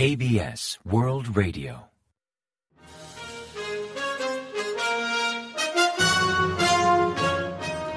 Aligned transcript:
KBS 0.00 0.80
World 0.86 1.36
Radio. 1.36 1.90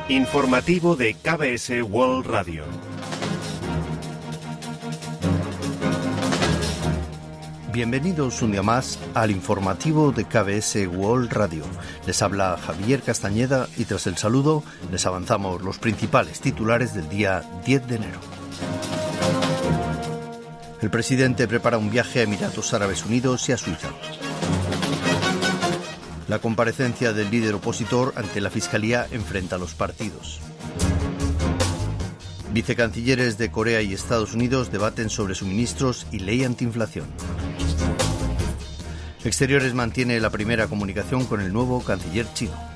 Informativo 0.09 0.97
de 0.97 1.13
KBS 1.13 1.81
World 1.83 2.25
Radio. 2.25 2.65
Bienvenidos 7.71 8.41
un 8.41 8.51
día 8.51 8.63
más 8.63 8.99
al 9.13 9.31
informativo 9.31 10.11
de 10.11 10.25
KBS 10.25 10.85
World 10.87 11.31
Radio. 11.31 11.63
Les 12.05 12.21
habla 12.21 12.57
Javier 12.57 13.01
Castañeda 13.01 13.69
y 13.77 13.85
tras 13.85 14.07
el 14.07 14.17
saludo 14.17 14.61
les 14.91 15.05
avanzamos 15.05 15.61
los 15.61 15.79
principales 15.79 16.41
titulares 16.41 16.93
del 16.93 17.07
día 17.07 17.43
10 17.65 17.87
de 17.87 17.95
enero. 17.95 18.19
El 20.83 20.89
presidente 20.89 21.47
prepara 21.47 21.77
un 21.77 21.89
viaje 21.89 22.19
a 22.19 22.23
Emiratos 22.23 22.73
Árabes 22.73 23.05
Unidos 23.05 23.47
y 23.47 23.53
a 23.53 23.57
Suiza. 23.57 23.87
La 26.27 26.39
comparecencia 26.39 27.13
del 27.13 27.31
líder 27.31 27.53
opositor 27.53 28.11
ante 28.17 28.41
la 28.41 28.49
Fiscalía 28.49 29.07
enfrenta 29.09 29.55
a 29.55 29.59
los 29.59 29.75
partidos. 29.75 30.41
Vicecancilleres 32.51 33.37
de 33.37 33.49
Corea 33.49 33.81
y 33.81 33.93
Estados 33.93 34.33
Unidos 34.33 34.73
debaten 34.73 35.09
sobre 35.09 35.35
suministros 35.35 36.05
y 36.11 36.19
ley 36.19 36.43
antiinflación. 36.43 37.07
Exteriores 39.23 39.73
mantiene 39.73 40.19
la 40.19 40.31
primera 40.31 40.67
comunicación 40.67 41.25
con 41.27 41.39
el 41.39 41.53
nuevo 41.53 41.81
canciller 41.81 42.27
chino. 42.33 42.72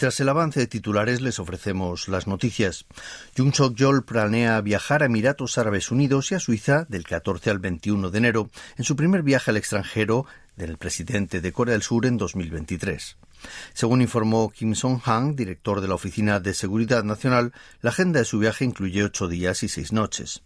Tras 0.00 0.18
el 0.18 0.30
avance 0.30 0.58
de 0.60 0.66
titulares 0.66 1.20
les 1.20 1.38
ofrecemos 1.38 2.08
las 2.08 2.26
noticias. 2.26 2.86
Jung 3.36 3.52
Suk-yeol 3.52 4.02
planea 4.06 4.58
viajar 4.62 5.02
a 5.02 5.06
Emiratos 5.06 5.58
Árabes 5.58 5.90
Unidos 5.90 6.32
y 6.32 6.36
a 6.36 6.40
Suiza 6.40 6.86
del 6.88 7.04
14 7.04 7.50
al 7.50 7.58
21 7.58 8.10
de 8.10 8.16
enero, 8.16 8.50
en 8.78 8.84
su 8.84 8.96
primer 8.96 9.22
viaje 9.22 9.50
al 9.50 9.58
extranjero 9.58 10.24
del 10.56 10.78
presidente 10.78 11.42
de 11.42 11.52
Corea 11.52 11.74
del 11.74 11.82
Sur 11.82 12.06
en 12.06 12.16
2023. 12.16 13.18
Según 13.74 14.00
informó 14.00 14.50
Kim 14.50 14.74
Song-han, 14.74 15.36
director 15.36 15.82
de 15.82 15.88
la 15.88 15.96
Oficina 15.96 16.40
de 16.40 16.54
Seguridad 16.54 17.04
Nacional, 17.04 17.52
la 17.82 17.90
agenda 17.90 18.20
de 18.20 18.24
su 18.24 18.38
viaje 18.38 18.64
incluye 18.64 19.04
ocho 19.04 19.28
días 19.28 19.62
y 19.64 19.68
seis 19.68 19.92
noches. 19.92 20.42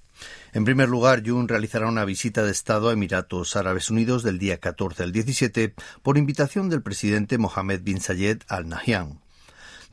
En 0.53 0.65
primer 0.65 0.89
lugar, 0.89 1.23
Jun 1.25 1.47
realizará 1.47 1.87
una 1.87 2.05
visita 2.05 2.43
de 2.43 2.51
Estado 2.51 2.89
a 2.89 2.93
Emiratos 2.93 3.55
Árabes 3.55 3.89
Unidos 3.89 4.25
del 4.25 4.41
día 4.41 4.59
14 4.59 5.05
al 5.05 5.13
17 5.13 5.75
por 6.03 6.19
invitación 6.19 6.71
del 6.71 6.83
presidente 6.83 7.39
Mohammed 7.39 7.83
bin 7.83 8.01
Zayed 8.01 8.43
al 8.49 8.69
Nahyan. 8.69 9.24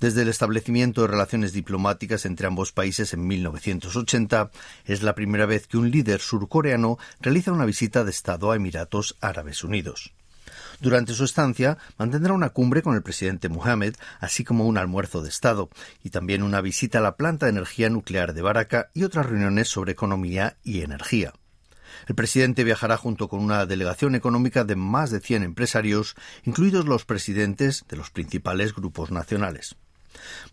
Desde 0.01 0.23
el 0.23 0.29
establecimiento 0.29 1.01
de 1.01 1.09
relaciones 1.09 1.53
diplomáticas 1.53 2.25
entre 2.25 2.47
ambos 2.47 2.71
países 2.71 3.13
en 3.13 3.27
1980, 3.27 4.49
es 4.85 5.03
la 5.03 5.13
primera 5.13 5.45
vez 5.45 5.67
que 5.67 5.77
un 5.77 5.91
líder 5.91 6.21
surcoreano 6.21 6.97
realiza 7.19 7.51
una 7.51 7.65
visita 7.65 8.03
de 8.03 8.09
Estado 8.09 8.51
a 8.51 8.55
Emiratos 8.55 9.15
Árabes 9.21 9.63
Unidos. 9.63 10.11
Durante 10.79 11.13
su 11.13 11.23
estancia 11.23 11.77
mantendrá 11.99 12.33
una 12.33 12.49
cumbre 12.49 12.81
con 12.81 12.95
el 12.95 13.03
presidente 13.03 13.47
Mohamed, 13.47 13.93
así 14.19 14.43
como 14.43 14.65
un 14.65 14.79
almuerzo 14.79 15.21
de 15.21 15.29
Estado, 15.29 15.69
y 16.03 16.09
también 16.09 16.41
una 16.41 16.61
visita 16.61 16.97
a 16.97 17.01
la 17.01 17.15
planta 17.15 17.45
de 17.45 17.51
energía 17.51 17.91
nuclear 17.91 18.33
de 18.33 18.41
Baraka 18.41 18.89
y 18.95 19.03
otras 19.03 19.27
reuniones 19.27 19.67
sobre 19.67 19.91
economía 19.91 20.57
y 20.63 20.81
energía. 20.81 21.31
El 22.07 22.15
presidente 22.15 22.63
viajará 22.63 22.97
junto 22.97 23.27
con 23.27 23.39
una 23.39 23.67
delegación 23.67 24.15
económica 24.15 24.63
de 24.63 24.75
más 24.75 25.11
de 25.11 25.19
100 25.19 25.43
empresarios, 25.43 26.15
incluidos 26.43 26.85
los 26.85 27.05
presidentes 27.05 27.85
de 27.87 27.97
los 27.97 28.09
principales 28.09 28.73
grupos 28.73 29.11
nacionales. 29.11 29.75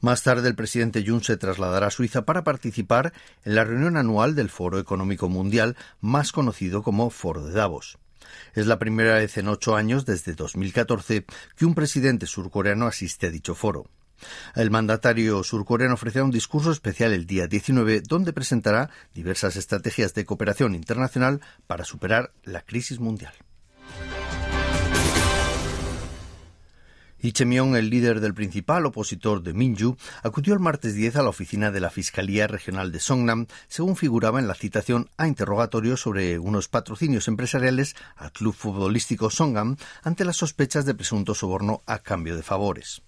Más 0.00 0.22
tarde, 0.22 0.48
el 0.48 0.54
presidente 0.54 1.04
Jun 1.06 1.22
se 1.22 1.36
trasladará 1.36 1.88
a 1.88 1.90
Suiza 1.90 2.22
para 2.22 2.44
participar 2.44 3.12
en 3.44 3.54
la 3.54 3.64
reunión 3.64 3.96
anual 3.96 4.34
del 4.34 4.50
Foro 4.50 4.78
Económico 4.78 5.28
Mundial, 5.28 5.76
más 6.00 6.32
conocido 6.32 6.82
como 6.82 7.10
Foro 7.10 7.44
de 7.44 7.52
Davos. 7.52 7.98
Es 8.54 8.66
la 8.66 8.78
primera 8.78 9.14
vez 9.14 9.36
en 9.38 9.48
ocho 9.48 9.76
años, 9.76 10.04
desde 10.04 10.34
2014, 10.34 11.24
que 11.56 11.66
un 11.66 11.74
presidente 11.74 12.26
surcoreano 12.26 12.86
asiste 12.86 13.28
a 13.28 13.30
dicho 13.30 13.54
foro. 13.54 13.86
El 14.54 14.70
mandatario 14.70 15.42
surcoreano 15.44 15.94
ofrecerá 15.94 16.24
un 16.24 16.30
discurso 16.30 16.72
especial 16.72 17.12
el 17.12 17.26
día 17.26 17.46
19 17.46 18.02
donde 18.06 18.32
presentará 18.32 18.90
diversas 19.14 19.56
estrategias 19.56 20.12
de 20.14 20.24
cooperación 20.24 20.74
internacional 20.74 21.40
para 21.66 21.84
superar 21.84 22.32
la 22.42 22.62
crisis 22.62 22.98
mundial. 22.98 23.32
Ichemion, 27.20 27.74
el 27.74 27.90
líder 27.90 28.20
del 28.20 28.34
principal 28.34 28.86
opositor 28.86 29.42
de 29.42 29.52
Minju, 29.52 29.96
acudió 30.22 30.54
el 30.54 30.60
martes 30.60 30.94
10 30.94 31.16
a 31.16 31.22
la 31.22 31.30
oficina 31.30 31.70
de 31.70 31.80
la 31.80 31.90
Fiscalía 31.90 32.46
Regional 32.46 32.92
de 32.92 33.00
Songnam, 33.00 33.46
según 33.66 33.96
figuraba 33.96 34.38
en 34.38 34.46
la 34.46 34.54
citación 34.54 35.10
a 35.16 35.26
interrogatorio 35.26 35.96
sobre 35.96 36.38
unos 36.38 36.68
patrocinios 36.68 37.26
empresariales 37.26 37.96
al 38.16 38.32
club 38.32 38.54
futbolístico 38.54 39.30
Songnam 39.30 39.76
ante 40.02 40.24
las 40.24 40.36
sospechas 40.36 40.84
de 40.84 40.94
presunto 40.94 41.34
soborno 41.34 41.82
a 41.86 41.98
cambio 41.98 42.36
de 42.36 42.42
favores. 42.42 43.02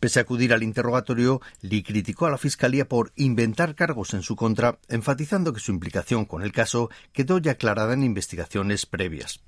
Pese 0.00 0.18
a 0.18 0.22
acudir 0.22 0.52
al 0.52 0.62
interrogatorio, 0.62 1.40
Lee 1.60 1.82
criticó 1.82 2.26
a 2.26 2.30
la 2.30 2.38
Fiscalía 2.38 2.88
por 2.88 3.12
inventar 3.16 3.74
cargos 3.74 4.14
en 4.14 4.22
su 4.22 4.36
contra, 4.36 4.78
enfatizando 4.88 5.52
que 5.52 5.60
su 5.60 5.72
implicación 5.72 6.24
con 6.24 6.42
el 6.42 6.52
caso 6.52 6.90
quedó 7.12 7.38
ya 7.38 7.52
aclarada 7.52 7.94
en 7.94 8.02
investigaciones 8.02 8.86
previas. 8.86 9.40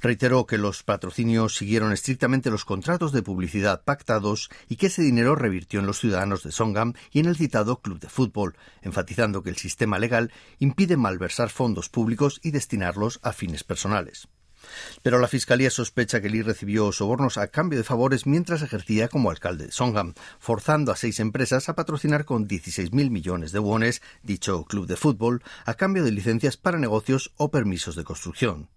Reiteró 0.00 0.46
que 0.46 0.58
los 0.58 0.82
patrocinios 0.82 1.56
siguieron 1.56 1.92
estrictamente 1.92 2.50
los 2.50 2.64
contratos 2.64 3.12
de 3.12 3.22
publicidad 3.22 3.84
pactados 3.84 4.50
y 4.68 4.76
que 4.76 4.86
ese 4.86 5.02
dinero 5.02 5.34
revirtió 5.34 5.80
en 5.80 5.86
los 5.86 6.00
ciudadanos 6.00 6.42
de 6.42 6.52
Songam 6.52 6.94
y 7.10 7.20
en 7.20 7.26
el 7.26 7.36
citado 7.36 7.80
club 7.80 8.00
de 8.00 8.08
fútbol, 8.08 8.56
enfatizando 8.82 9.42
que 9.42 9.50
el 9.50 9.56
sistema 9.56 9.98
legal 9.98 10.32
impide 10.58 10.96
malversar 10.96 11.50
fondos 11.50 11.88
públicos 11.88 12.40
y 12.42 12.50
destinarlos 12.50 13.20
a 13.22 13.32
fines 13.32 13.64
personales. 13.64 14.28
Pero 15.02 15.18
la 15.18 15.28
Fiscalía 15.28 15.70
sospecha 15.70 16.20
que 16.20 16.30
Lee 16.30 16.42
recibió 16.42 16.90
sobornos 16.92 17.38
a 17.38 17.48
cambio 17.48 17.78
de 17.78 17.84
favores 17.84 18.26
mientras 18.26 18.62
ejercía 18.62 19.08
como 19.08 19.30
alcalde 19.30 19.66
de 19.66 19.72
Songham, 19.72 20.14
forzando 20.38 20.92
a 20.92 20.96
seis 20.96 21.20
empresas 21.20 21.68
a 21.68 21.74
patrocinar 21.74 22.24
con 22.24 22.48
16.000 22.48 23.10
millones 23.10 23.52
de 23.52 23.58
wones 23.58 24.02
dicho 24.22 24.64
club 24.64 24.86
de 24.86 24.96
fútbol 24.96 25.42
a 25.64 25.74
cambio 25.74 26.04
de 26.04 26.12
licencias 26.12 26.56
para 26.56 26.78
negocios 26.78 27.32
o 27.36 27.50
permisos 27.50 27.96
de 27.96 28.04
construcción. 28.04 28.68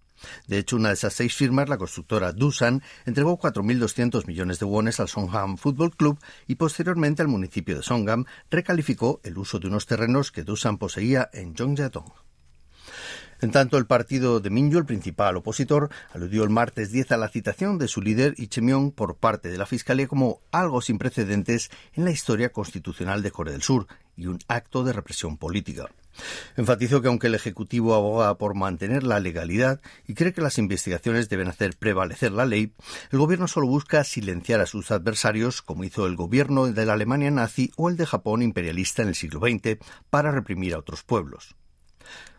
De 0.46 0.58
hecho, 0.58 0.76
una 0.76 0.88
de 0.88 0.94
esas 0.94 1.12
seis 1.12 1.34
firmas, 1.34 1.68
la 1.68 1.78
constructora 1.78 2.32
Dusan, 2.32 2.82
entregó 3.04 3.38
4.200 3.38 4.26
millones 4.26 4.58
de 4.58 4.66
wones 4.66 5.00
al 5.00 5.08
Songham 5.08 5.56
Football 5.56 5.96
Club 5.96 6.18
y 6.46 6.56
posteriormente 6.56 7.22
al 7.22 7.28
municipio 7.28 7.76
de 7.76 7.82
Songham 7.82 8.24
recalificó 8.50 9.20
el 9.24 9.38
uso 9.38 9.58
de 9.58 9.68
unos 9.68 9.86
terrenos 9.86 10.32
que 10.32 10.42
Dusan 10.42 10.78
poseía 10.78 11.28
en 11.32 11.54
Yongjatong. 11.54 12.25
En 13.40 13.50
tanto, 13.50 13.76
el 13.76 13.86
partido 13.86 14.40
de 14.40 14.50
Minyo, 14.50 14.78
el 14.78 14.86
principal 14.86 15.36
opositor, 15.36 15.90
aludió 16.12 16.42
el 16.42 16.50
martes 16.50 16.90
10 16.90 17.12
a 17.12 17.16
la 17.16 17.28
citación 17.28 17.78
de 17.78 17.88
su 17.88 18.00
líder 18.00 18.34
Ichemion 18.38 18.92
por 18.92 19.16
parte 19.16 19.48
de 19.50 19.58
la 19.58 19.66
Fiscalía 19.66 20.08
como 20.08 20.40
algo 20.52 20.80
sin 20.80 20.98
precedentes 20.98 21.70
en 21.94 22.04
la 22.04 22.10
historia 22.10 22.50
constitucional 22.50 23.22
de 23.22 23.30
Corea 23.30 23.52
del 23.52 23.62
Sur 23.62 23.86
y 24.16 24.26
un 24.26 24.38
acto 24.48 24.84
de 24.84 24.92
represión 24.92 25.36
política. 25.36 25.86
Enfatizó 26.56 27.02
que 27.02 27.08
aunque 27.08 27.26
el 27.26 27.34
Ejecutivo 27.34 27.94
aboga 27.94 28.38
por 28.38 28.54
mantener 28.54 29.02
la 29.02 29.20
legalidad 29.20 29.80
y 30.06 30.14
cree 30.14 30.32
que 30.32 30.40
las 30.40 30.56
investigaciones 30.58 31.28
deben 31.28 31.48
hacer 31.48 31.76
prevalecer 31.76 32.32
la 32.32 32.46
ley, 32.46 32.72
el 33.10 33.18
gobierno 33.18 33.48
solo 33.48 33.66
busca 33.66 34.02
silenciar 34.04 34.60
a 34.60 34.66
sus 34.66 34.90
adversarios, 34.90 35.60
como 35.60 35.84
hizo 35.84 36.06
el 36.06 36.16
gobierno 36.16 36.66
de 36.66 36.86
la 36.86 36.94
Alemania 36.94 37.30
nazi 37.30 37.70
o 37.76 37.90
el 37.90 37.96
de 37.96 38.06
Japón 38.06 38.42
imperialista 38.42 39.02
en 39.02 39.08
el 39.08 39.14
siglo 39.14 39.40
XX, 39.40 39.78
para 40.08 40.30
reprimir 40.30 40.74
a 40.74 40.78
otros 40.78 41.02
pueblos. 41.02 41.54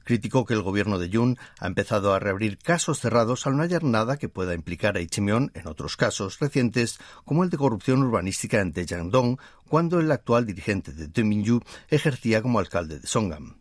Criticó 0.07 0.45
que 0.45 0.53
el 0.53 0.61
gobierno 0.61 0.99
de 0.99 1.09
Yun 1.09 1.37
ha 1.59 1.67
empezado 1.67 2.13
a 2.13 2.19
reabrir 2.19 2.57
casos 2.59 3.01
cerrados 3.01 3.45
al 3.45 3.57
no 3.57 3.63
hallar 3.63 3.83
nada 3.83 4.15
que 4.15 4.29
pueda 4.29 4.53
implicar 4.53 4.95
a 4.95 5.01
Ichimion 5.01 5.51
en 5.53 5.67
otros 5.67 5.97
casos 5.97 6.39
recientes, 6.39 6.97
como 7.25 7.43
el 7.43 7.49
de 7.49 7.57
corrupción 7.57 8.01
urbanística 8.03 8.61
en 8.61 8.71
Daejeon-dong, 8.71 9.37
cuando 9.67 9.99
el 9.99 10.09
actual 10.09 10.45
dirigente 10.45 10.93
de 10.93 11.09
Deminyu 11.09 11.59
ejercía 11.89 12.41
como 12.41 12.59
alcalde 12.59 12.99
de 12.99 13.05
Songham. 13.05 13.57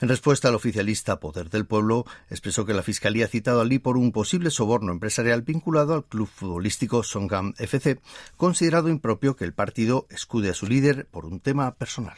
En 0.00 0.08
respuesta 0.08 0.46
al 0.46 0.54
oficialista 0.54 1.18
Poder 1.18 1.50
del 1.50 1.66
Pueblo, 1.66 2.04
expresó 2.30 2.64
que 2.64 2.72
la 2.72 2.84
Fiscalía 2.84 3.24
ha 3.24 3.28
citado 3.28 3.60
a 3.60 3.64
Lee 3.64 3.80
por 3.80 3.96
un 3.96 4.12
posible 4.12 4.52
soborno 4.52 4.92
empresarial 4.92 5.42
vinculado 5.42 5.94
al 5.94 6.04
club 6.04 6.28
futbolístico 6.28 7.02
Songham 7.02 7.52
FC, 7.58 7.98
considerado 8.36 8.90
impropio 8.90 9.34
que 9.34 9.44
el 9.44 9.54
partido 9.54 10.06
escude 10.08 10.50
a 10.50 10.54
su 10.54 10.68
líder 10.68 11.08
por 11.10 11.26
un 11.26 11.40
tema 11.40 11.74
personal. 11.74 12.16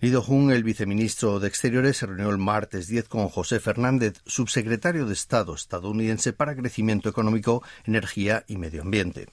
Lido 0.00 0.22
Jun, 0.22 0.52
el 0.52 0.62
viceministro 0.62 1.40
de 1.40 1.48
Exteriores, 1.48 1.96
se 1.96 2.06
reunió 2.06 2.30
el 2.30 2.38
martes 2.38 2.86
10 2.86 3.08
con 3.08 3.28
José 3.28 3.58
Fernández, 3.58 4.22
subsecretario 4.26 5.06
de 5.06 5.12
Estado 5.12 5.56
estadounidense 5.56 6.32
para 6.32 6.54
Crecimiento 6.54 7.08
Económico, 7.08 7.64
Energía 7.84 8.44
y 8.46 8.58
Medio 8.58 8.82
Ambiente. 8.82 9.26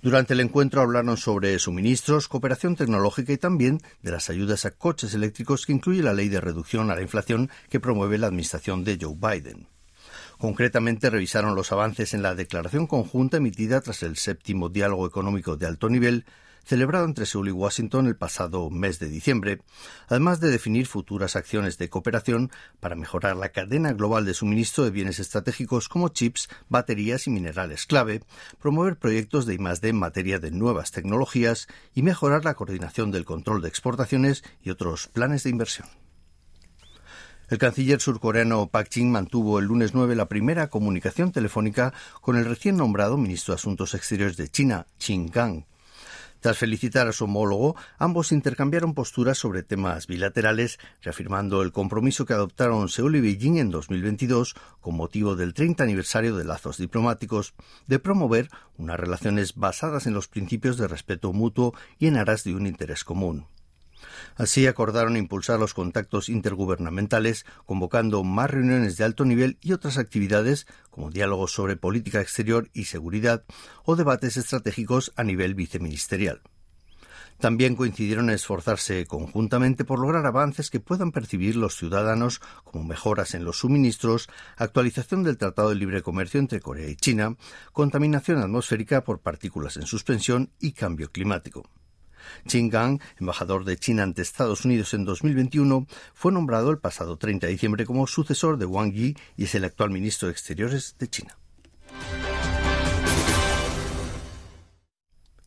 Durante 0.00 0.32
el 0.32 0.40
encuentro 0.40 0.80
hablaron 0.80 1.18
sobre 1.18 1.58
suministros, 1.58 2.26
cooperación 2.26 2.74
tecnológica 2.74 3.34
y 3.34 3.36
también 3.36 3.82
de 4.00 4.12
las 4.12 4.30
ayudas 4.30 4.64
a 4.64 4.70
coches 4.70 5.12
eléctricos 5.12 5.66
que 5.66 5.72
incluye 5.72 6.02
la 6.02 6.14
ley 6.14 6.30
de 6.30 6.40
reducción 6.40 6.90
a 6.90 6.94
la 6.94 7.02
inflación 7.02 7.50
que 7.68 7.78
promueve 7.78 8.16
la 8.16 8.28
administración 8.28 8.84
de 8.84 8.96
Joe 8.98 9.14
Biden. 9.14 9.68
Concretamente, 10.38 11.10
revisaron 11.10 11.54
los 11.54 11.70
avances 11.70 12.14
en 12.14 12.22
la 12.22 12.34
declaración 12.34 12.86
conjunta 12.86 13.36
emitida 13.36 13.82
tras 13.82 14.02
el 14.02 14.16
séptimo 14.16 14.70
diálogo 14.70 15.06
económico 15.06 15.58
de 15.58 15.66
alto 15.66 15.90
nivel 15.90 16.24
celebrado 16.64 17.04
entre 17.04 17.26
Seúl 17.26 17.48
y 17.48 17.52
Washington 17.52 18.06
el 18.06 18.16
pasado 18.16 18.70
mes 18.70 18.98
de 18.98 19.08
diciembre, 19.08 19.60
además 20.08 20.40
de 20.40 20.50
definir 20.50 20.86
futuras 20.86 21.36
acciones 21.36 21.78
de 21.78 21.88
cooperación 21.88 22.50
para 22.80 22.96
mejorar 22.96 23.36
la 23.36 23.50
cadena 23.50 23.92
global 23.92 24.24
de 24.24 24.34
suministro 24.34 24.84
de 24.84 24.90
bienes 24.90 25.18
estratégicos 25.18 25.88
como 25.88 26.08
chips, 26.08 26.48
baterías 26.68 27.26
y 27.26 27.30
minerales 27.30 27.86
clave, 27.86 28.22
promover 28.60 28.96
proyectos 28.96 29.46
de 29.46 29.54
I+D 29.54 29.88
en 29.88 29.98
materia 29.98 30.38
de 30.38 30.50
nuevas 30.50 30.90
tecnologías 30.90 31.68
y 31.94 32.02
mejorar 32.02 32.44
la 32.44 32.54
coordinación 32.54 33.10
del 33.10 33.24
control 33.24 33.62
de 33.62 33.68
exportaciones 33.68 34.44
y 34.62 34.70
otros 34.70 35.08
planes 35.08 35.44
de 35.44 35.50
inversión. 35.50 35.88
El 37.52 37.58
canciller 37.58 38.00
surcoreano 38.00 38.68
Pak 38.68 38.88
Jin 38.90 39.12
mantuvo 39.12 39.58
el 39.58 39.66
lunes 39.66 39.92
9 39.92 40.16
la 40.16 40.26
primera 40.26 40.70
comunicación 40.70 41.32
telefónica 41.32 41.92
con 42.22 42.38
el 42.38 42.46
recién 42.46 42.78
nombrado 42.78 43.18
ministro 43.18 43.52
de 43.52 43.56
Asuntos 43.56 43.94
Exteriores 43.94 44.38
de 44.38 44.48
China, 44.48 44.86
Qin 44.96 45.26
Gang. 45.26 45.64
Tras 46.42 46.58
felicitar 46.58 47.06
a 47.06 47.12
su 47.12 47.26
homólogo, 47.26 47.76
ambos 47.98 48.32
intercambiaron 48.32 48.94
posturas 48.94 49.38
sobre 49.38 49.62
temas 49.62 50.08
bilaterales, 50.08 50.80
reafirmando 51.00 51.62
el 51.62 51.70
compromiso 51.70 52.26
que 52.26 52.32
adoptaron 52.32 52.88
Seúl 52.88 53.14
y 53.14 53.20
Beijing 53.20 53.58
en 53.58 53.70
2022 53.70 54.56
con 54.80 54.96
motivo 54.96 55.36
del 55.36 55.54
30 55.54 55.84
aniversario 55.84 56.34
de 56.36 56.42
lazos 56.42 56.78
diplomáticos, 56.78 57.54
de 57.86 58.00
promover 58.00 58.48
unas 58.76 58.98
relaciones 58.98 59.54
basadas 59.54 60.08
en 60.08 60.14
los 60.14 60.26
principios 60.26 60.76
de 60.78 60.88
respeto 60.88 61.32
mutuo 61.32 61.74
y 62.00 62.08
en 62.08 62.16
aras 62.16 62.42
de 62.42 62.56
un 62.56 62.66
interés 62.66 63.04
común. 63.04 63.46
Así 64.36 64.66
acordaron 64.66 65.16
impulsar 65.16 65.58
los 65.58 65.74
contactos 65.74 66.28
intergubernamentales, 66.28 67.46
convocando 67.66 68.24
más 68.24 68.50
reuniones 68.50 68.96
de 68.96 69.04
alto 69.04 69.24
nivel 69.24 69.58
y 69.60 69.72
otras 69.72 69.98
actividades 69.98 70.66
como 70.90 71.10
diálogos 71.10 71.52
sobre 71.52 71.76
política 71.76 72.20
exterior 72.20 72.70
y 72.72 72.84
seguridad 72.84 73.44
o 73.84 73.96
debates 73.96 74.36
estratégicos 74.36 75.12
a 75.16 75.24
nivel 75.24 75.54
viceministerial. 75.54 76.42
También 77.42 77.74
coincidieron 77.74 78.28
en 78.28 78.36
esforzarse 78.36 79.04
conjuntamente 79.06 79.84
por 79.84 79.98
lograr 79.98 80.26
avances 80.26 80.70
que 80.70 80.78
puedan 80.78 81.10
percibir 81.10 81.56
los 81.56 81.76
ciudadanos 81.76 82.40
como 82.62 82.84
mejoras 82.84 83.34
en 83.34 83.44
los 83.44 83.58
suministros, 83.58 84.28
actualización 84.56 85.24
del 85.24 85.38
Tratado 85.38 85.70
de 85.70 85.74
Libre 85.74 86.02
Comercio 86.02 86.38
entre 86.38 86.60
Corea 86.60 86.88
y 86.88 86.94
China, 86.94 87.36
contaminación 87.72 88.38
atmosférica 88.38 89.02
por 89.02 89.22
partículas 89.22 89.76
en 89.76 89.86
suspensión 89.86 90.52
y 90.60 90.70
cambio 90.70 91.10
climático. 91.10 91.68
Qin 92.46 92.68
Gang, 92.68 93.00
embajador 93.18 93.64
de 93.64 93.76
China 93.76 94.02
ante 94.02 94.22
Estados 94.22 94.64
Unidos 94.64 94.94
en 94.94 95.04
2021, 95.04 95.86
fue 96.14 96.32
nombrado 96.32 96.70
el 96.70 96.78
pasado 96.78 97.16
30 97.16 97.46
de 97.46 97.52
diciembre 97.52 97.86
como 97.86 98.06
sucesor 98.06 98.58
de 98.58 98.66
Wang 98.66 98.92
Yi 98.92 99.16
y 99.36 99.44
es 99.44 99.54
el 99.54 99.64
actual 99.64 99.90
ministro 99.90 100.28
de 100.28 100.32
Exteriores 100.32 100.96
de 100.98 101.08
China. 101.08 101.36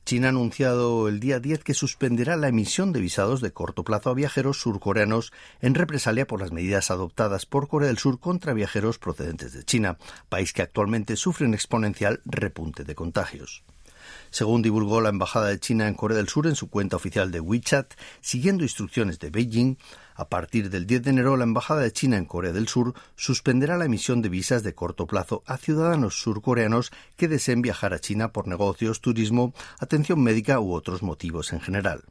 China 0.05 0.27
ha 0.27 0.29
anunciado 0.29 1.07
el 1.07 1.19
día 1.19 1.39
10 1.39 1.63
que 1.63 1.73
suspenderá 1.73 2.37
la 2.37 2.47
emisión 2.47 2.93
de 2.93 2.99
visados 2.99 3.41
de 3.41 3.51
corto 3.51 3.83
plazo 3.83 4.11
a 4.11 4.13
viajeros 4.13 4.59
surcoreanos 4.59 5.33
en 5.61 5.73
represalia 5.73 6.27
por 6.27 6.39
las 6.39 6.51
medidas 6.51 6.91
adoptadas 6.91 7.47
por 7.47 7.67
Corea 7.67 7.87
del 7.87 7.97
Sur 7.97 8.19
contra 8.19 8.53
viajeros 8.53 8.99
procedentes 8.99 9.53
de 9.53 9.63
China, 9.63 9.97
país 10.29 10.53
que 10.53 10.61
actualmente 10.61 11.15
sufre 11.15 11.47
un 11.47 11.55
exponencial 11.55 12.21
repunte 12.23 12.83
de 12.83 12.93
contagios 12.93 13.63
según 14.29 14.61
divulgó 14.61 15.01
la 15.01 15.09
Embajada 15.09 15.47
de 15.47 15.59
China 15.59 15.87
en 15.87 15.93
Corea 15.93 16.17
del 16.17 16.29
Sur 16.29 16.47
en 16.47 16.55
su 16.55 16.69
cuenta 16.69 16.95
oficial 16.95 17.31
de 17.31 17.39
WeChat, 17.39 17.93
siguiendo 18.21 18.63
instrucciones 18.63 19.19
de 19.19 19.29
Beijing. 19.29 19.77
A 20.15 20.29
partir 20.29 20.69
del 20.69 20.87
10 20.87 21.03
de 21.03 21.09
enero, 21.09 21.37
la 21.37 21.43
Embajada 21.43 21.81
de 21.81 21.91
China 21.91 22.17
en 22.17 22.25
Corea 22.25 22.51
del 22.53 22.67
Sur 22.67 22.93
suspenderá 23.15 23.77
la 23.77 23.85
emisión 23.85 24.21
de 24.21 24.29
visas 24.29 24.63
de 24.63 24.75
corto 24.75 25.07
plazo 25.07 25.43
a 25.45 25.57
ciudadanos 25.57 26.21
surcoreanos 26.21 26.91
que 27.17 27.27
deseen 27.27 27.61
viajar 27.61 27.93
a 27.93 27.99
China 27.99 28.31
por 28.31 28.47
negocios, 28.47 29.01
turismo, 29.01 29.53
atención 29.79 30.21
médica 30.21 30.59
u 30.59 30.73
otros 30.73 31.03
motivos 31.03 31.53
en 31.53 31.61
general. 31.61 32.03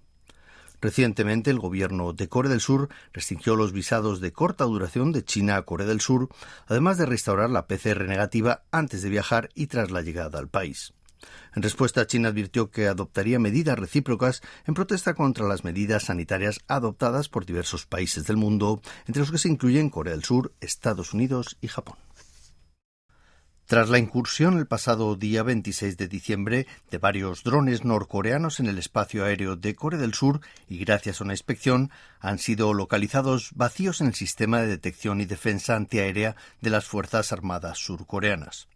Recientemente, 0.85 1.51
el 1.51 1.61
gobierno 1.61 2.13
de 2.13 2.29
Corea 2.29 2.51
del 2.51 2.61
Sur 2.61 2.91
restringió 3.15 3.57
los 3.57 3.73
visados 3.73 4.21
de 4.21 4.35
corta 4.35 4.65
duración 4.65 5.13
de 5.13 5.25
China 5.25 5.57
a 5.57 5.63
Corea 5.63 5.87
del 5.87 6.03
Sur, 6.03 6.29
además 6.67 6.99
de 6.99 7.07
restaurar 7.07 7.49
la 7.49 7.67
PCR 7.67 8.07
negativa 8.07 8.65
antes 8.71 9.01
de 9.01 9.09
viajar 9.09 9.49
y 9.55 9.69
tras 9.69 9.91
la 9.91 10.03
llegada 10.03 10.39
al 10.39 10.49
país. 10.49 10.93
En 11.55 11.63
respuesta, 11.63 12.07
China 12.07 12.29
advirtió 12.29 12.71
que 12.71 12.89
adoptaría 12.89 13.39
medidas 13.39 13.79
recíprocas 13.79 14.43
en 14.67 14.75
protesta 14.75 15.15
contra 15.15 15.47
las 15.47 15.65
medidas 15.65 16.05
sanitarias 16.05 16.61
adoptadas 16.69 17.29
por 17.29 17.47
diversos 17.47 17.87
países 17.87 18.27
del 18.27 18.37
mundo, 18.37 18.81
entre 19.07 19.21
los 19.21 19.31
que 19.31 19.39
se 19.39 19.49
incluyen 19.49 19.91
Corea 19.91 20.15
del 20.15 20.25
Sur, 20.25 20.53
Estados 20.61 21.15
Unidos 21.15 21.57
y 21.61 21.69
Japón. 21.69 21.97
Tras 23.67 23.89
la 23.89 23.99
incursión 23.99 24.59
el 24.59 24.67
pasado 24.67 25.17
día 25.17 25.43
26 25.43 25.97
de 25.97 26.07
diciembre 26.07 26.67
de 26.91 26.99
varios 26.99 27.45
drones 27.45 27.83
norcoreanos 27.83 28.61
en 28.61 28.67
el 28.67 28.77
espacio 28.77 29.25
aéreo 29.25 29.57
de 29.57 29.75
Corea 29.75 29.99
del 29.99 30.13
Sur 30.13 30.41
y 30.69 30.77
gracias 30.77 31.21
a 31.21 31.25
una 31.25 31.33
inspección 31.33 31.91
han 32.21 32.39
sido 32.39 32.75
localizados 32.75 33.53
vacíos 33.55 34.03
en 34.03 34.09
el 34.09 34.15
sistema 34.15 34.61
de 34.61 34.67
detección 34.67 35.23
y 35.23 35.25
defensa 35.25 35.77
antiaérea 35.77 36.37
de 36.61 36.71
las 36.71 36.85
Fuerzas 36.85 37.33
Armadas 37.33 37.79
surcoreanas 37.79 38.69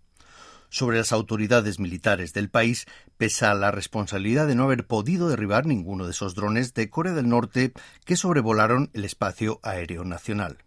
sobre 0.68 0.98
las 0.98 1.12
autoridades 1.12 1.78
militares 1.78 2.32
del 2.32 2.50
país, 2.50 2.86
pesa 3.16 3.54
la 3.54 3.70
responsabilidad 3.70 4.46
de 4.46 4.54
no 4.54 4.64
haber 4.64 4.86
podido 4.86 5.28
derribar 5.28 5.66
ninguno 5.66 6.04
de 6.04 6.12
esos 6.12 6.34
drones 6.34 6.74
de 6.74 6.90
Corea 6.90 7.14
del 7.14 7.28
Norte 7.28 7.72
que 8.04 8.16
sobrevolaron 8.16 8.90
el 8.92 9.04
espacio 9.04 9.60
aéreo 9.62 10.04
nacional. 10.04 10.58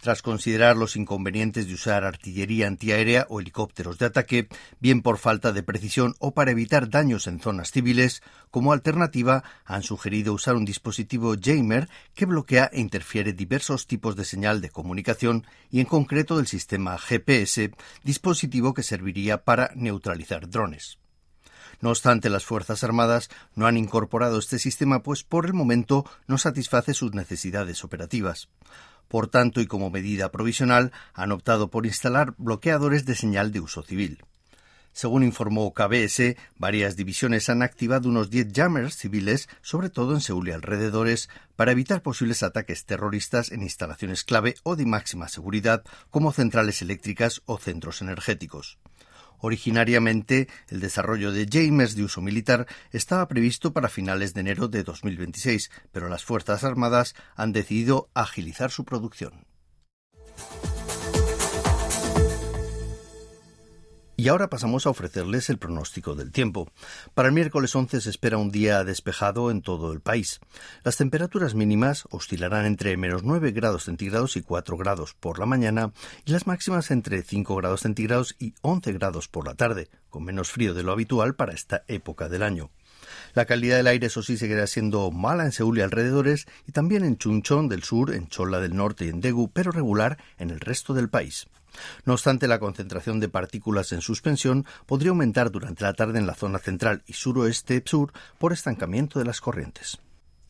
Tras 0.00 0.22
considerar 0.22 0.76
los 0.76 0.94
inconvenientes 0.94 1.66
de 1.66 1.74
usar 1.74 2.04
artillería 2.04 2.66
antiaérea 2.66 3.26
o 3.28 3.40
helicópteros 3.40 3.98
de 3.98 4.06
ataque, 4.06 4.48
bien 4.78 5.02
por 5.02 5.18
falta 5.18 5.52
de 5.52 5.62
precisión 5.62 6.14
o 6.18 6.34
para 6.34 6.50
evitar 6.50 6.90
daños 6.90 7.26
en 7.26 7.40
zonas 7.40 7.72
civiles, 7.72 8.22
como 8.50 8.72
alternativa 8.72 9.42
han 9.64 9.82
sugerido 9.82 10.32
usar 10.32 10.54
un 10.54 10.64
dispositivo 10.64 11.34
Jamer 11.40 11.88
que 12.14 12.26
bloquea 12.26 12.70
e 12.72 12.80
interfiere 12.80 13.32
diversos 13.32 13.86
tipos 13.86 14.16
de 14.16 14.24
señal 14.24 14.60
de 14.60 14.70
comunicación 14.70 15.46
y 15.70 15.80
en 15.80 15.86
concreto 15.86 16.36
del 16.36 16.46
sistema 16.46 16.98
GPS, 16.98 17.72
dispositivo 18.04 18.74
que 18.74 18.82
serviría 18.82 19.44
para 19.44 19.70
neutralizar 19.74 20.48
drones. 20.48 20.98
No 21.80 21.90
obstante, 21.90 22.30
las 22.30 22.44
Fuerzas 22.44 22.84
Armadas 22.84 23.28
no 23.54 23.66
han 23.66 23.76
incorporado 23.76 24.38
este 24.38 24.58
sistema, 24.58 25.02
pues 25.02 25.24
por 25.24 25.46
el 25.46 25.52
momento 25.52 26.04
no 26.26 26.38
satisface 26.38 26.94
sus 26.94 27.12
necesidades 27.14 27.84
operativas. 27.84 28.48
Por 29.08 29.28
tanto, 29.28 29.60
y 29.60 29.66
como 29.66 29.90
medida 29.90 30.32
provisional, 30.32 30.92
han 31.14 31.32
optado 31.32 31.70
por 31.70 31.86
instalar 31.86 32.34
bloqueadores 32.38 33.04
de 33.04 33.14
señal 33.14 33.52
de 33.52 33.60
uso 33.60 33.82
civil. 33.82 34.24
Según 34.96 35.22
informó 35.22 35.74
KBS, 35.74 36.36
varias 36.56 36.96
divisiones 36.96 37.50
han 37.50 37.60
activado 37.60 38.08
unos 38.08 38.30
10 38.30 38.48
jammers 38.54 38.96
civiles, 38.96 39.46
sobre 39.60 39.90
todo 39.90 40.14
en 40.14 40.22
Seúl 40.22 40.48
y 40.48 40.52
alrededores, 40.52 41.28
para 41.54 41.72
evitar 41.72 42.00
posibles 42.00 42.42
ataques 42.42 42.86
terroristas 42.86 43.52
en 43.52 43.62
instalaciones 43.62 44.24
clave 44.24 44.54
o 44.62 44.74
de 44.74 44.86
máxima 44.86 45.28
seguridad, 45.28 45.84
como 46.08 46.32
centrales 46.32 46.80
eléctricas 46.80 47.42
o 47.44 47.58
centros 47.58 48.00
energéticos. 48.00 48.78
Originariamente, 49.46 50.48
el 50.66 50.80
desarrollo 50.80 51.30
de 51.30 51.46
James 51.48 51.94
de 51.94 52.02
uso 52.02 52.20
militar 52.20 52.66
estaba 52.90 53.28
previsto 53.28 53.72
para 53.72 53.88
finales 53.88 54.34
de 54.34 54.40
enero 54.40 54.66
de 54.66 54.82
2026, 54.82 55.70
pero 55.92 56.08
las 56.08 56.24
Fuerzas 56.24 56.64
Armadas 56.64 57.14
han 57.36 57.52
decidido 57.52 58.08
agilizar 58.12 58.72
su 58.72 58.84
producción. 58.84 59.46
Y 64.18 64.28
ahora 64.28 64.48
pasamos 64.48 64.86
a 64.86 64.90
ofrecerles 64.90 65.50
el 65.50 65.58
pronóstico 65.58 66.14
del 66.14 66.32
tiempo. 66.32 66.72
Para 67.12 67.28
el 67.28 67.34
miércoles 67.34 67.76
11 67.76 68.00
se 68.00 68.08
espera 68.08 68.38
un 68.38 68.50
día 68.50 68.82
despejado 68.82 69.50
en 69.50 69.60
todo 69.60 69.92
el 69.92 70.00
país. 70.00 70.40
Las 70.84 70.96
temperaturas 70.96 71.54
mínimas 71.54 72.04
oscilarán 72.10 72.64
entre 72.64 72.96
menos 72.96 73.24
9 73.24 73.52
grados 73.52 73.84
centígrados 73.84 74.36
y 74.36 74.40
4 74.40 74.78
grados 74.78 75.12
por 75.12 75.38
la 75.38 75.44
mañana 75.44 75.92
y 76.24 76.32
las 76.32 76.46
máximas 76.46 76.90
entre 76.90 77.22
5 77.22 77.56
grados 77.56 77.82
centígrados 77.82 78.36
y 78.38 78.54
11 78.62 78.92
grados 78.94 79.28
por 79.28 79.46
la 79.46 79.54
tarde, 79.54 79.90
con 80.08 80.24
menos 80.24 80.50
frío 80.50 80.72
de 80.72 80.82
lo 80.82 80.92
habitual 80.92 81.34
para 81.34 81.52
esta 81.52 81.84
época 81.86 82.30
del 82.30 82.42
año. 82.42 82.70
La 83.34 83.44
calidad 83.44 83.76
del 83.76 83.86
aire, 83.86 84.06
eso 84.06 84.22
sí, 84.22 84.38
seguirá 84.38 84.66
siendo 84.66 85.10
mala 85.10 85.44
en 85.44 85.52
Seúl 85.52 85.76
y 85.76 85.82
alrededores, 85.82 86.46
y 86.66 86.72
también 86.72 87.04
en 87.04 87.18
Chuncheon 87.18 87.68
del 87.68 87.82
sur, 87.82 88.14
en 88.14 88.28
Chola 88.28 88.60
del 88.60 88.74
norte 88.74 89.04
y 89.04 89.08
en 89.10 89.20
Daegu, 89.20 89.50
pero 89.52 89.72
regular 89.72 90.16
en 90.38 90.50
el 90.50 90.58
resto 90.58 90.94
del 90.94 91.10
país. 91.10 91.46
No 92.04 92.14
obstante, 92.14 92.48
la 92.48 92.58
concentración 92.58 93.20
de 93.20 93.28
partículas 93.28 93.92
en 93.92 94.00
suspensión 94.00 94.66
podría 94.86 95.10
aumentar 95.10 95.50
durante 95.50 95.84
la 95.84 95.94
tarde 95.94 96.18
en 96.18 96.26
la 96.26 96.34
zona 96.34 96.58
central 96.58 97.02
y 97.06 97.14
suroeste 97.14 97.82
sur 97.84 98.12
por 98.38 98.52
estancamiento 98.52 99.18
de 99.18 99.24
las 99.24 99.40
corrientes. 99.40 99.98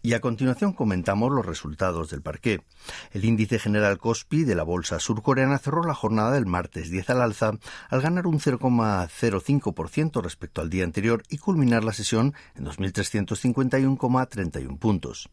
Y 0.06 0.14
a 0.14 0.20
continuación 0.20 0.72
comentamos 0.72 1.32
los 1.32 1.44
resultados 1.44 2.10
del 2.10 2.22
parqué. 2.22 2.62
El 3.10 3.24
índice 3.24 3.58
general 3.58 3.98
Kospi 3.98 4.44
de 4.44 4.54
la 4.54 4.62
bolsa 4.62 5.00
surcoreana 5.00 5.58
cerró 5.58 5.82
la 5.82 5.94
jornada 5.94 6.30
del 6.30 6.46
martes 6.46 6.90
10 6.90 7.10
al 7.10 7.22
alza 7.22 7.54
al 7.88 8.02
ganar 8.02 8.28
un 8.28 8.38
0,05% 8.38 10.22
respecto 10.22 10.60
al 10.60 10.70
día 10.70 10.84
anterior 10.84 11.24
y 11.28 11.38
culminar 11.38 11.82
la 11.82 11.92
sesión 11.92 12.34
en 12.54 12.66
2.351,31 12.66 14.78
puntos. 14.78 15.28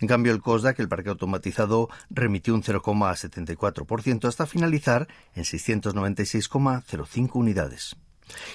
En 0.00 0.08
cambio, 0.08 0.32
el 0.32 0.40
COSDAC, 0.42 0.80
el 0.80 0.88
parque 0.88 1.10
automatizado, 1.10 1.88
remitió 2.10 2.54
un 2.54 2.62
0,74% 2.62 4.28
hasta 4.28 4.46
finalizar 4.46 5.08
en 5.34 5.44
696,05 5.44 7.30
unidades. 7.34 7.96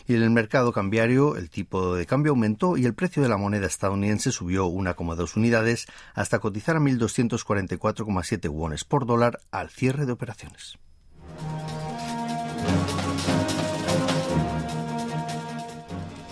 Y 0.07 0.15
en 0.15 0.23
el 0.23 0.29
mercado 0.29 0.73
cambiario, 0.73 1.37
el 1.37 1.49
tipo 1.49 1.95
de 1.95 2.05
cambio 2.05 2.31
aumentó 2.31 2.77
y 2.77 2.85
el 2.85 2.93
precio 2.93 3.23
de 3.23 3.29
la 3.29 3.37
moneda 3.37 3.67
estadounidense 3.67 4.31
subió 4.31 4.67
1,2 4.67 5.37
unidades 5.37 5.87
hasta 6.13 6.39
cotizar 6.39 6.75
a 6.75 6.79
1.244,7 6.79 8.49
wones 8.49 8.83
por 8.83 9.05
dólar 9.05 9.39
al 9.51 9.69
cierre 9.69 10.05
de 10.05 10.11
operaciones. 10.11 10.77